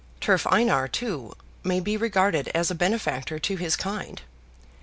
[0.19, 4.19] Turf Einar too may be regarded as a benefactor to his kind.